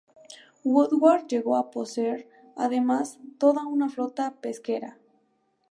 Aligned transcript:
Woodward 0.63 1.27
llegó 1.27 1.57
a 1.57 1.69
poseer, 1.69 2.27
además, 2.55 3.19
toda 3.37 3.67
una 3.67 3.87
flota 3.87 4.31
pesquera. 4.41 4.97